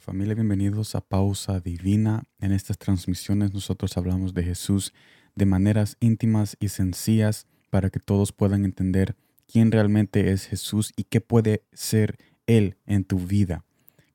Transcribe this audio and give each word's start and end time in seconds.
Familia, 0.00 0.34
bienvenidos 0.34 0.94
a 0.94 1.02
Pausa 1.02 1.60
Divina. 1.60 2.24
En 2.40 2.52
estas 2.52 2.78
transmisiones 2.78 3.52
nosotros 3.52 3.98
hablamos 3.98 4.32
de 4.32 4.42
Jesús 4.42 4.94
de 5.34 5.44
maneras 5.44 5.98
íntimas 6.00 6.56
y 6.58 6.68
sencillas 6.68 7.46
para 7.68 7.90
que 7.90 8.00
todos 8.00 8.32
puedan 8.32 8.64
entender 8.64 9.14
quién 9.46 9.70
realmente 9.70 10.32
es 10.32 10.46
Jesús 10.46 10.94
y 10.96 11.04
qué 11.04 11.20
puede 11.20 11.64
ser 11.74 12.16
Él 12.46 12.78
en 12.86 13.04
tu 13.04 13.18
vida, 13.18 13.66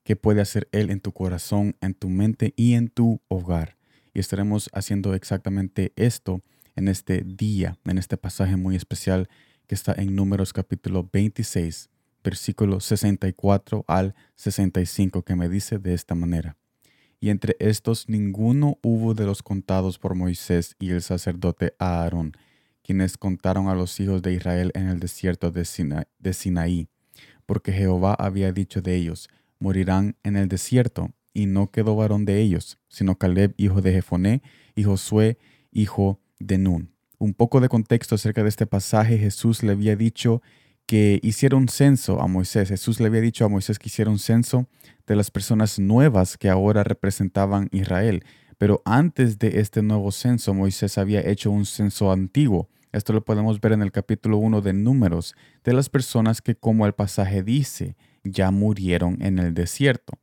qué 0.02 0.16
puede 0.16 0.40
hacer 0.40 0.68
Él 0.72 0.90
en 0.90 0.98
tu 0.98 1.12
corazón, 1.12 1.76
en 1.80 1.94
tu 1.94 2.08
mente 2.08 2.52
y 2.56 2.74
en 2.74 2.88
tu 2.88 3.20
hogar. 3.28 3.76
Y 4.12 4.18
estaremos 4.18 4.68
haciendo 4.72 5.14
exactamente 5.14 5.92
esto 5.94 6.42
en 6.74 6.88
este 6.88 7.22
día, 7.24 7.78
en 7.84 7.98
este 7.98 8.16
pasaje 8.16 8.56
muy 8.56 8.74
especial 8.74 9.28
que 9.68 9.76
está 9.76 9.94
en 9.96 10.16
Números 10.16 10.52
capítulo 10.52 11.08
26 11.12 11.90
versículo 12.26 12.80
64 12.80 13.84
al 13.86 14.16
65, 14.34 15.22
que 15.22 15.36
me 15.36 15.48
dice 15.48 15.78
de 15.78 15.94
esta 15.94 16.16
manera. 16.16 16.56
Y 17.20 17.30
entre 17.30 17.56
estos 17.60 18.08
ninguno 18.08 18.78
hubo 18.82 19.14
de 19.14 19.24
los 19.24 19.44
contados 19.44 19.98
por 19.98 20.16
Moisés 20.16 20.74
y 20.80 20.90
el 20.90 21.02
sacerdote 21.02 21.74
Aarón, 21.78 22.36
quienes 22.82 23.16
contaron 23.16 23.68
a 23.68 23.76
los 23.76 23.98
hijos 24.00 24.22
de 24.22 24.32
Israel 24.32 24.72
en 24.74 24.88
el 24.88 24.98
desierto 24.98 25.52
de, 25.52 25.64
Sinaí, 25.64 26.88
porque 27.46 27.72
Jehová 27.72 28.14
había 28.18 28.52
dicho 28.52 28.82
de 28.82 28.96
ellos, 28.96 29.28
morirán 29.60 30.16
en 30.24 30.36
el 30.36 30.48
desierto, 30.48 31.12
y 31.32 31.46
no 31.46 31.70
quedó 31.70 31.94
varón 31.94 32.24
de 32.24 32.40
ellos, 32.40 32.78
sino 32.88 33.18
Caleb, 33.18 33.54
hijo 33.56 33.82
de 33.82 33.92
Jefoné, 33.92 34.42
y 34.74 34.84
Josué, 34.84 35.38
hijo 35.70 36.18
de 36.40 36.58
Nun. 36.58 36.90
Un 37.18 37.34
poco 37.34 37.60
de 37.60 37.68
contexto 37.68 38.14
acerca 38.14 38.42
de 38.42 38.48
este 38.48 38.66
pasaje, 38.66 39.18
Jesús 39.18 39.62
le 39.62 39.72
había 39.72 39.96
dicho 39.96 40.42
que 40.86 41.20
hiciera 41.22 41.56
un 41.56 41.68
censo 41.68 42.20
a 42.20 42.28
Moisés. 42.28 42.68
Jesús 42.68 43.00
le 43.00 43.06
había 43.06 43.20
dicho 43.20 43.44
a 43.44 43.48
Moisés 43.48 43.78
que 43.78 43.88
hiciera 43.88 44.10
un 44.10 44.18
censo 44.18 44.66
de 45.06 45.16
las 45.16 45.30
personas 45.30 45.78
nuevas 45.78 46.38
que 46.38 46.48
ahora 46.48 46.84
representaban 46.84 47.68
Israel. 47.72 48.24
Pero 48.58 48.82
antes 48.84 49.38
de 49.38 49.60
este 49.60 49.82
nuevo 49.82 50.12
censo, 50.12 50.54
Moisés 50.54 50.96
había 50.96 51.20
hecho 51.20 51.50
un 51.50 51.66
censo 51.66 52.10
antiguo. 52.10 52.68
Esto 52.92 53.12
lo 53.12 53.24
podemos 53.24 53.60
ver 53.60 53.72
en 53.72 53.82
el 53.82 53.92
capítulo 53.92 54.38
1 54.38 54.62
de 54.62 54.72
Números, 54.72 55.34
de 55.64 55.74
las 55.74 55.90
personas 55.90 56.40
que, 56.40 56.54
como 56.54 56.86
el 56.86 56.94
pasaje 56.94 57.42
dice, 57.42 57.96
ya 58.24 58.50
murieron 58.50 59.20
en 59.20 59.38
el 59.38 59.52
desierto. 59.52 60.18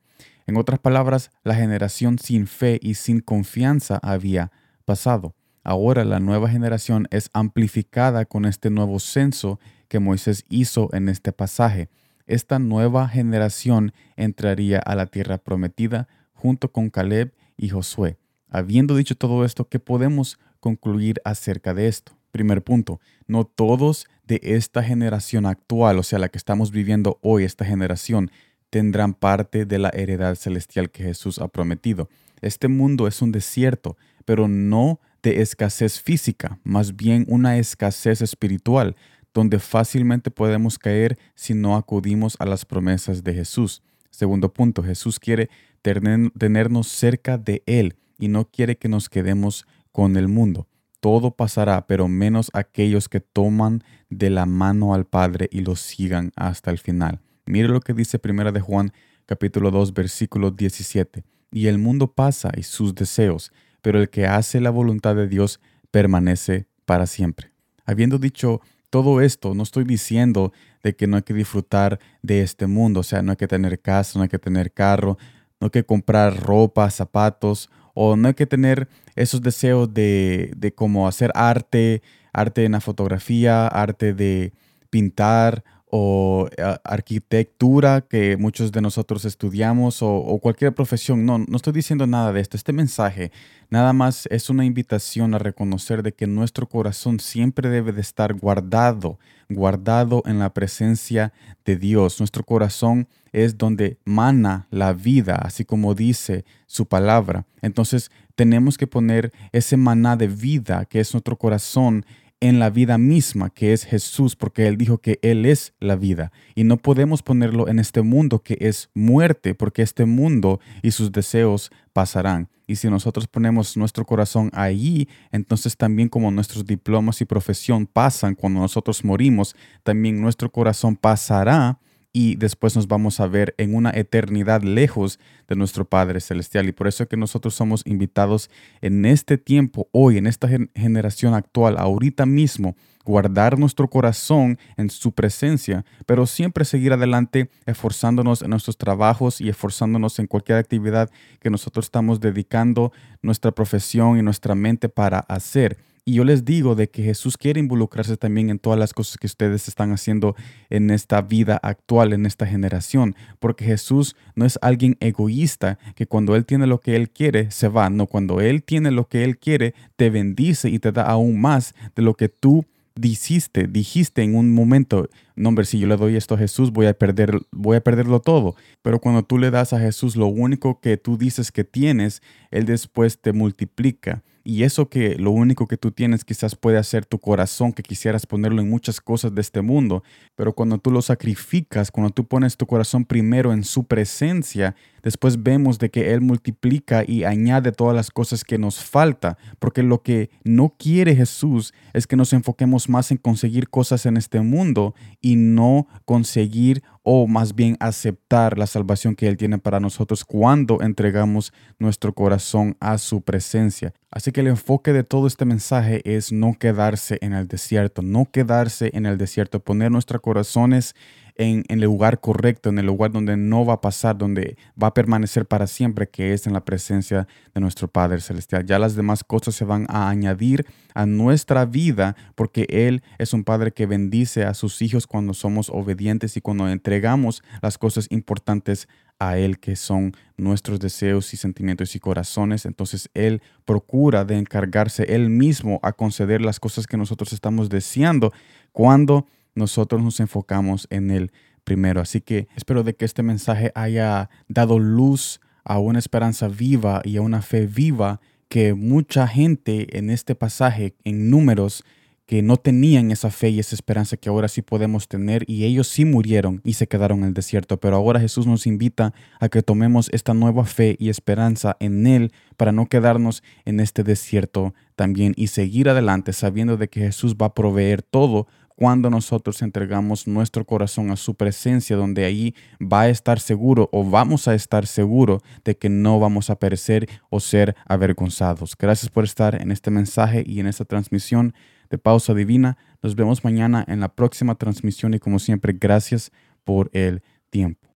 En 0.48 0.58
otras 0.58 0.80
palabras, 0.80 1.30
la 1.44 1.56
generación 1.56 2.18
sin 2.18 2.48
fe 2.48 2.80
y 2.82 2.96
sin 2.96 3.20
confianza 3.20 4.00
había 4.02 4.52
pasado. 4.86 5.36
Ahora 5.64 6.04
la 6.04 6.20
nueva 6.20 6.50
generación 6.50 7.08
es 7.10 7.30
amplificada 7.34 8.26
con 8.26 8.46
este 8.46 8.70
nuevo 8.70 9.00
censo 9.00 9.60
que 9.94 10.00
Moisés 10.00 10.44
hizo 10.50 10.90
en 10.92 11.08
este 11.08 11.32
pasaje. 11.32 11.88
Esta 12.26 12.58
nueva 12.58 13.08
generación 13.08 13.94
entraría 14.16 14.80
a 14.80 14.96
la 14.96 15.06
tierra 15.06 15.38
prometida 15.38 16.08
junto 16.34 16.72
con 16.72 16.90
Caleb 16.90 17.32
y 17.58 17.70
Josué. 17.70 18.18
Habiendo 18.50 18.96
dicho 18.96 19.14
todo 19.14 19.46
esto, 19.46 19.70
¿qué 19.70 19.78
podemos 19.78 20.40
concluir 20.60 21.22
acerca 21.26 21.76
de 21.76 21.88
esto? 21.88 22.18
Primer 22.32 22.64
punto, 22.64 23.02
no 23.28 23.46
todos 23.46 24.08
de 24.26 24.40
esta 24.42 24.82
generación 24.82 25.46
actual, 25.46 26.00
o 26.00 26.04
sea, 26.04 26.18
la 26.18 26.30
que 26.30 26.40
estamos 26.40 26.72
viviendo 26.72 27.20
hoy, 27.22 27.44
esta 27.44 27.64
generación, 27.64 28.32
tendrán 28.72 29.14
parte 29.14 29.68
de 29.68 29.78
la 29.78 29.92
heredad 29.94 30.34
celestial 30.34 30.90
que 30.90 31.04
Jesús 31.04 31.38
ha 31.38 31.50
prometido. 31.50 32.10
Este 32.42 32.68
mundo 32.68 33.06
es 33.06 33.22
un 33.22 33.32
desierto, 33.32 33.96
pero 34.26 34.48
no 34.48 35.00
de 35.22 35.44
escasez 35.44 36.02
física, 36.02 36.58
más 36.64 36.96
bien 36.96 37.26
una 37.30 37.60
escasez 37.60 38.24
espiritual 38.24 38.96
donde 39.34 39.60
fácilmente 39.60 40.32
podemos 40.32 40.78
caer 40.78 41.18
si 41.36 41.54
no 41.54 41.76
acudimos 41.76 42.36
a 42.40 42.46
las 42.46 42.66
promesas 42.66 43.24
de 43.24 43.34
Jesús. 43.34 43.82
Segundo 44.10 44.54
punto, 44.54 44.84
Jesús 44.84 45.20
quiere 45.20 45.50
tenernos 45.82 46.88
cerca 46.88 47.38
de 47.38 47.64
Él 47.66 47.96
y 48.20 48.28
no 48.28 48.46
quiere 48.46 48.78
que 48.78 48.90
nos 48.90 49.10
quedemos 49.10 49.66
con 49.92 50.18
el 50.18 50.28
mundo. 50.28 50.68
Todo 51.00 51.32
pasará, 51.32 51.86
pero 51.88 52.08
menos 52.08 52.50
aquellos 52.54 53.10
que 53.10 53.20
toman 53.20 53.84
de 54.10 54.30
la 54.30 54.46
mano 54.46 54.94
al 54.94 55.06
Padre 55.06 55.50
y 55.52 55.62
lo 55.62 55.76
sigan 55.76 56.32
hasta 56.36 56.72
el 56.72 56.78
final. 56.78 57.20
Mire 57.46 57.68
lo 57.68 57.82
que 57.82 57.94
dice 57.94 58.20
Primera 58.20 58.52
de 58.52 58.62
Juan 58.62 58.94
capítulo 59.26 59.72
2 59.72 59.94
versículo 59.94 60.52
17. 60.52 61.24
Y 61.52 61.68
el 61.68 61.78
mundo 61.78 62.14
pasa 62.14 62.52
y 62.56 62.64
sus 62.64 62.96
deseos, 62.96 63.52
pero 63.82 64.00
el 64.00 64.10
que 64.10 64.28
hace 64.28 64.62
la 64.62 64.70
voluntad 64.70 65.16
de 65.16 65.28
Dios 65.28 65.60
permanece 65.92 66.68
para 66.86 67.06
siempre. 67.06 67.52
Habiendo 67.86 68.18
dicho 68.18 68.62
todo 68.94 69.22
esto, 69.22 69.56
no 69.56 69.64
estoy 69.64 69.86
diciendo 69.86 70.54
de 70.84 70.96
que 70.96 71.08
no 71.08 71.16
hay 71.16 71.24
que 71.24 71.34
disfrutar 71.34 72.00
de 72.22 72.44
este 72.44 72.68
mundo, 72.68 73.00
o 73.00 73.04
sea, 73.04 73.24
no 73.24 73.32
hay 73.32 73.38
que 73.38 73.48
tener 73.48 73.80
casa, 73.80 74.20
no 74.20 74.22
hay 74.22 74.30
que 74.30 74.38
tener 74.38 74.72
carro, 74.72 75.18
no 75.60 75.66
hay 75.66 75.72
que 75.72 75.84
comprar 75.84 76.40
ropa, 76.40 76.88
zapatos, 76.92 77.72
o 77.96 78.16
no 78.16 78.28
hay 78.28 78.36
que 78.36 78.46
tener 78.46 78.88
esos 79.16 79.42
deseos 79.42 79.92
de, 79.92 80.54
de 80.56 80.76
como 80.76 81.08
hacer 81.08 81.32
arte, 81.34 82.04
arte 82.34 82.66
en 82.66 82.74
la 82.74 82.82
fotografía, 82.82 83.66
arte 83.66 84.14
de 84.14 84.54
pintar 84.92 85.64
o 85.96 86.50
arquitectura 86.84 88.02
que 88.02 88.36
muchos 88.36 88.72
de 88.72 88.82
nosotros 88.82 89.26
estudiamos 89.26 90.00
o, 90.02 90.40
cualquier 90.42 90.74
profesión. 90.74 91.24
No, 91.24 91.38
no 91.38 91.56
estoy 91.56 91.72
diciendo 91.72 92.08
nada 92.08 92.34
de 92.34 92.42
esto. 92.42 92.58
Este 92.58 92.74
mensaje 92.74 93.32
nada 93.70 93.94
más 93.94 94.28
es 94.32 94.50
una 94.50 94.66
invitación 94.66 95.36
a 95.36 95.38
reconocer 95.38 96.02
de 96.02 96.12
que 96.12 96.26
nuestro 96.26 96.68
corazón 96.68 97.20
siempre 97.20 97.70
debe 97.70 97.92
de 97.92 98.02
estar 98.02 98.34
guardado, 98.34 99.20
guardado 99.50 100.24
en 100.26 100.40
la 100.40 100.52
presencia 100.52 101.32
de 101.64 101.76
Dios. 101.76 102.20
Nuestro 102.20 102.44
corazón 102.44 103.08
es 103.32 103.60
donde 103.60 104.00
mana 104.04 104.66
la 104.72 104.94
vida, 104.94 105.36
así 105.44 105.64
como 105.64 105.94
dice 105.94 106.44
su 106.66 106.88
palabra. 106.88 107.46
Entonces 107.62 108.10
tenemos 108.34 108.80
que 108.80 108.88
poner 108.88 109.32
ese 109.52 109.78
maná 109.78 110.18
de 110.18 110.28
vida 110.28 110.86
que 110.86 111.00
es 111.00 111.14
nuestro 111.14 111.38
corazón 111.38 112.04
en 112.44 112.60
la 112.60 112.70
vida 112.70 112.98
misma, 112.98 113.50
que 113.50 113.72
es 113.72 113.86
Jesús, 113.86 114.36
porque 114.36 114.68
Él 114.68 114.78
dijo 114.78 114.98
que 114.98 115.18
Él 115.22 115.46
es 115.46 115.74
la 115.80 115.96
vida. 115.96 116.34
Y 116.56 116.66
no 116.66 116.76
podemos 116.76 117.24
ponerlo 117.24 117.70
en 117.70 117.80
este 117.80 118.02
mundo 118.02 118.40
que 118.40 118.58
es 118.60 118.90
muerte, 118.94 119.56
porque 119.56 119.82
este 119.82 120.04
mundo 120.04 120.60
y 120.82 120.92
sus 120.92 121.14
deseos 121.14 121.72
pasarán. 121.94 122.50
Y 122.68 122.76
si 122.76 122.90
nosotros 122.90 123.28
ponemos 123.28 123.78
nuestro 123.78 124.06
corazón 124.06 124.50
allí, 124.54 125.08
entonces 125.32 125.78
también 125.78 126.10
como 126.10 126.32
nuestros 126.32 126.66
diplomas 126.66 127.22
y 127.22 127.26
profesión 127.26 127.88
pasan 127.88 128.36
cuando 128.36 128.60
nosotros 128.60 129.06
morimos, 129.06 129.56
también 129.84 130.20
nuestro 130.20 130.52
corazón 130.52 130.98
pasará 130.98 131.80
y 132.14 132.36
después 132.36 132.76
nos 132.76 132.88
vamos 132.88 133.20
a 133.20 133.28
ver 133.28 133.56
en 133.58 133.74
una 133.74 133.90
eternidad 133.90 134.62
lejos 134.62 135.20
de 135.48 135.56
nuestro 135.56 135.84
Padre 135.84 136.22
Celestial. 136.22 136.70
Y 136.70 136.72
por 136.72 136.88
eso 136.88 137.04
es 137.04 137.10
que 137.10 137.18
nosotros 137.18 137.56
somos 137.56 137.82
invitados 137.86 138.52
en 138.82 139.06
este 139.06 139.40
tiempo, 139.40 139.90
hoy, 139.92 140.20
en 140.20 140.28
esta 140.28 140.48
generación 140.76 141.34
actual, 141.34 141.76
ahorita 141.80 142.28
mismo, 142.28 142.76
guardar 143.04 143.58
nuestro 143.58 143.90
corazón 143.90 144.60
en 144.78 144.92
su 144.92 145.12
presencia, 145.12 145.84
pero 146.06 146.28
siempre 146.28 146.66
seguir 146.66 146.94
adelante 146.94 147.50
esforzándonos 147.66 148.44
en 148.44 148.52
nuestros 148.52 148.78
trabajos 148.78 149.42
y 149.42 149.50
esforzándonos 149.50 150.20
en 150.20 150.28
cualquier 150.28 150.60
actividad 150.60 151.10
que 151.42 151.50
nosotros 151.50 151.86
estamos 151.86 152.20
dedicando 152.20 152.94
nuestra 153.24 153.52
profesión 153.52 154.20
y 154.20 154.22
nuestra 154.22 154.54
mente 154.54 154.88
para 154.88 155.20
hacer 155.20 155.78
y 156.06 156.14
yo 156.16 156.24
les 156.26 156.44
digo 156.44 156.76
de 156.76 156.90
que 156.90 157.02
Jesús 157.02 157.38
quiere 157.38 157.60
involucrarse 157.60 158.18
también 158.18 158.50
en 158.50 158.60
todas 158.60 158.78
las 158.78 158.94
cosas 158.94 159.18
que 159.18 159.28
ustedes 159.28 159.68
están 159.68 159.92
haciendo 159.94 160.36
en 160.70 160.90
esta 160.90 161.22
vida 161.22 161.60
actual, 161.64 162.12
en 162.12 162.26
esta 162.26 162.46
generación, 162.46 163.16
porque 163.40 163.64
Jesús 163.64 164.16
no 164.36 164.46
es 164.46 164.60
alguien 164.62 164.98
egoísta 165.00 165.80
que 165.96 166.06
cuando 166.06 166.36
Él 166.36 166.46
tiene 166.46 166.68
lo 166.68 166.82
que 166.82 166.98
Él 166.98 167.10
quiere, 167.10 167.52
se 167.52 167.70
va. 167.70 167.90
No, 167.90 168.08
cuando 168.08 168.42
Él 168.42 168.64
tiene 168.64 168.92
lo 168.92 169.08
que 169.08 169.24
Él 169.24 169.38
quiere, 169.38 169.76
te 169.96 170.10
bendice 170.10 170.70
y 170.70 170.80
te 170.80 170.92
da 170.92 171.04
aún 171.04 171.40
más 171.40 171.74
de 171.96 172.02
lo 172.02 172.16
que 172.16 172.28
tú 172.28 172.66
dijiste, 172.96 173.68
dijiste 173.68 174.24
en 174.24 174.36
un 174.36 174.54
momento, 174.54 175.10
no 175.36 175.50
hombre, 175.50 175.66
si 175.66 175.80
yo 175.80 175.88
le 175.88 175.96
doy 175.96 176.16
esto 176.16 176.36
a 176.36 176.38
Jesús, 176.38 176.72
voy 176.72 176.86
a 176.86 176.94
perder, 176.94 177.40
voy 177.52 177.78
a 177.78 177.82
perderlo 177.82 178.20
todo. 178.20 178.56
Pero 178.82 179.00
cuando 179.00 179.24
tú 179.24 179.38
le 179.38 179.52
das 179.52 179.72
a 179.72 179.80
Jesús 179.80 180.16
lo 180.16 180.28
único 180.28 180.80
que 180.82 180.98
tú 180.98 181.18
dices 181.18 181.52
que 181.52 181.64
tienes, 181.64 182.22
Él 182.52 182.66
después 182.66 183.20
te 183.20 183.32
multiplica 183.32 184.22
y 184.44 184.64
eso 184.64 184.90
que 184.90 185.16
lo 185.16 185.32
único 185.32 185.68
que 185.68 185.78
tú 185.78 185.92
tienes 185.92 186.26
quizás 186.26 186.56
puede 186.56 186.78
hacer 186.78 187.06
tu 187.06 187.20
corazón, 187.20 187.72
que 187.72 187.82
quisieras 187.82 188.26
ponerlo 188.26 188.62
en 188.62 188.70
muchas 188.70 189.00
cosas 189.00 189.34
de 189.34 189.42
este 189.42 189.62
mundo, 189.62 190.04
pero 190.36 190.54
cuando 190.54 190.78
tú 190.80 190.92
lo 190.92 191.02
sacrificas, 191.02 191.92
cuando 191.92 192.12
tú 192.12 192.28
pones 192.28 192.58
tu 192.58 192.66
corazón 192.66 193.06
primero 193.06 193.54
en 193.54 193.64
su 193.64 193.86
presencia, 193.86 194.76
después 195.02 195.44
vemos 195.44 195.80
de 195.80 195.90
que 195.90 196.14
Él 196.14 196.22
multiplica 196.22 197.04
y 197.08 197.24
añade 197.24 197.72
todas 197.72 197.96
las 197.96 198.12
cosas 198.12 198.44
que 198.44 198.58
nos 198.58 198.84
falta, 198.84 199.38
porque 199.60 199.82
lo 199.82 200.02
que 200.02 200.30
no 200.44 200.76
quiere 200.78 201.16
Jesús 201.16 201.74
es 201.94 202.06
que 202.06 202.18
nos 202.18 202.34
enfoquemos 202.34 202.90
más 202.90 203.12
en 203.12 203.18
conseguir 203.18 203.70
cosas 203.70 204.06
en 204.06 204.18
este 204.18 204.42
mundo 204.42 204.94
y 205.22 205.38
no 205.38 205.88
conseguir 206.04 206.84
o 207.04 207.28
más 207.28 207.54
bien 207.54 207.78
aceptar 207.80 208.58
la 208.58 208.66
salvación 208.66 209.16
que 209.16 209.28
Él 209.28 209.38
tiene 209.38 209.58
para 209.58 209.80
nosotros 209.80 210.24
cuando 210.24 210.82
entregamos 210.82 211.54
nuestro 211.78 212.14
corazón 212.14 212.78
a 212.80 212.98
su 212.98 213.22
presencia. 213.22 213.94
Así 214.10 214.32
que 214.32 214.42
el 214.42 214.48
enfoque 214.48 214.94
de 214.94 215.04
todo 215.04 215.28
este 215.28 215.44
mensaje 215.46 216.02
es 216.06 216.32
no 216.32 216.58
quedarse 216.58 217.18
en 217.22 217.34
el 217.34 217.48
desierto, 217.48 218.02
no 218.02 218.30
quedarse 218.32 218.90
en 218.94 219.06
el 219.06 219.18
desierto, 219.18 219.60
poner 219.60 219.92
nuestros 219.92 220.22
corazones 220.22 220.96
en, 221.36 221.64
el 221.68 221.82
lugar 221.82 222.20
correcto, 222.20 222.70
en 222.70 222.80
el 222.80 222.86
lugar 222.86 223.12
donde 223.12 223.38
no 223.38 223.66
va 223.66 223.76
a 223.76 223.82
pasar, 223.82 224.18
donde 224.18 224.58
va 224.82 224.88
a 224.88 224.94
permanecer 224.94 225.46
para 225.46 225.68
siempre, 225.68 226.08
que 226.08 226.34
es 226.34 226.48
en 226.48 226.54
la 226.54 226.64
presencia 226.64 227.28
de 227.54 227.62
nuestro 227.62 227.88
Padre 227.88 228.22
Celestial. 228.22 228.66
Ya 228.66 228.80
las 228.80 228.96
demás 228.96 229.24
cosas 229.24 229.56
se 229.56 229.66
van 229.66 229.86
a 229.90 230.10
añadir 230.10 230.66
a 230.94 231.06
nuestra 231.06 231.66
vida 231.66 232.16
porque 232.36 232.66
Él 232.70 233.02
es 233.18 233.34
un 233.34 233.44
Padre 233.44 233.72
que 233.72 233.86
bendice 233.86 234.44
a 234.44 234.54
sus 234.54 234.82
hijos 234.82 235.08
cuando 235.08 235.34
somos 235.34 235.70
obedientes 235.70 236.38
y 236.38 236.42
cuando 236.42 236.70
entregamos 236.70 237.44
las 237.62 237.78
cosas 237.78 238.08
importantes 238.10 238.88
a 239.20 239.38
Él, 239.38 239.60
que 239.60 239.76
son 239.76 240.14
nuestros 240.38 240.80
deseos 240.80 241.34
y 241.34 241.38
sentimientos 241.38 241.96
y 241.96 242.00
corazones. 242.00 242.66
Entonces 242.66 243.10
Él 243.14 243.42
procura 243.66 244.26
de 244.26 244.38
encargarse 244.38 245.04
Él 245.16 245.30
mismo 245.30 245.80
a 245.82 245.94
conceder 245.94 246.42
las 246.42 246.60
cosas 246.60 246.88
que 246.88 246.98
nosotros 246.98 247.34
estamos 247.34 247.70
deseando 247.70 248.32
cuando 248.72 249.28
nosotros 249.56 250.02
nos 250.02 250.20
enfocamos 250.20 250.88
en 250.90 251.12
Él 251.12 251.32
primero. 251.64 252.02
Así 252.02 252.22
que 252.22 252.48
espero 252.56 252.84
de 252.84 252.96
que 252.96 253.06
este 253.06 253.24
mensaje 253.24 253.72
haya 253.76 254.30
dado 254.48 254.80
luz 254.80 255.40
a 255.64 255.80
una 255.80 256.00
esperanza 256.00 256.48
viva 256.48 257.02
y 257.04 257.18
a 257.18 257.22
una 257.22 257.42
fe 257.42 257.68
viva 257.68 258.20
que 258.50 258.74
mucha 258.74 259.28
gente 259.28 259.98
en 259.98 260.10
este 260.10 260.36
pasaje, 260.36 260.96
en 261.04 261.30
números, 261.30 261.84
que 262.26 262.42
no 262.42 262.58
tenían 262.58 263.12
esa 263.12 263.32
fe 263.32 263.50
y 263.50 263.60
esa 263.60 263.76
esperanza 263.76 264.16
que 264.16 264.30
ahora 264.30 264.48
sí 264.48 264.62
podemos 264.62 265.08
tener 265.08 265.44
y 265.48 265.66
ellos 265.66 265.88
sí 265.88 266.06
murieron 266.06 266.62
y 266.64 266.74
se 266.74 266.88
quedaron 266.88 267.20
en 267.20 267.26
el 267.26 267.34
desierto. 267.34 267.80
Pero 267.80 267.98
ahora 267.98 268.20
Jesús 268.20 268.48
nos 268.48 268.66
invita 268.66 269.14
a 269.40 269.50
que 269.50 269.62
tomemos 269.62 270.10
esta 270.14 270.34
nueva 270.34 270.66
fe 270.66 270.96
y 271.00 271.10
esperanza 271.10 271.76
en 271.80 272.08
Él 272.08 272.32
para 272.56 272.72
no 272.72 272.86
quedarnos 272.88 273.44
en 273.66 273.80
este 273.80 274.04
desierto 274.04 274.74
también 274.96 275.34
y 275.36 275.48
seguir 275.48 275.90
adelante 275.90 276.32
sabiendo 276.32 276.78
de 276.78 276.88
que 276.88 277.02
Jesús 277.02 277.36
va 277.36 277.48
a 277.48 277.54
proveer 277.54 278.02
todo 278.04 278.48
cuando 278.76 279.10
nosotros 279.10 279.62
entregamos 279.62 280.28
nuestro 280.28 280.66
corazón 280.66 281.12
a 281.12 281.16
su 281.16 281.36
presencia, 281.36 281.96
donde 281.96 282.26
ahí 282.26 282.56
va 282.82 283.02
a 283.02 283.10
estar 283.10 283.40
seguro 283.40 283.90
o 283.92 284.04
vamos 284.04 284.48
a 284.48 284.56
estar 284.56 284.88
seguro 284.88 285.42
de 285.64 285.78
que 285.78 285.90
no 285.90 286.20
vamos 286.20 286.50
a 286.50 286.58
perecer 286.58 287.10
o 287.30 287.40
ser 287.40 287.76
avergonzados. 287.86 288.76
Gracias 288.78 289.12
por 289.12 289.24
estar 289.24 289.62
en 289.62 289.72
este 289.72 289.92
mensaje 289.92 290.44
y 290.46 290.60
en 290.60 290.68
esta 290.68 290.86
transmisión 290.86 291.54
de 291.90 291.98
Pausa 291.98 292.34
Divina. 292.34 292.78
Nos 293.02 293.16
vemos 293.16 293.44
mañana 293.44 293.86
en 293.88 294.00
la 294.00 294.10
próxima 294.10 294.56
transmisión 294.56 295.14
y 295.14 295.20
como 295.20 295.40
siempre, 295.40 295.74
gracias 295.80 296.32
por 296.64 296.90
el 296.94 297.22
tiempo. 297.50 297.93